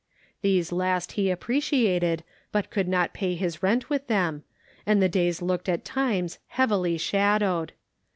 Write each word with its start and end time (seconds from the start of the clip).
These 0.41 0.71
last 0.71 1.11
he 1.11 1.29
appreciated, 1.29 2.23
but 2.51 2.71
could 2.71 2.87
not 2.87 3.13
pay 3.13 3.35
his 3.35 3.61
rent 3.61 3.87
with 3.87 4.07
them, 4.07 4.41
and 4.83 4.99
the 4.99 5.07
days 5.07 5.43
looked 5.43 5.69
at 5.69 5.85
times 5.85 6.39
heavily 6.47 6.97
shadowed. 6.97 7.71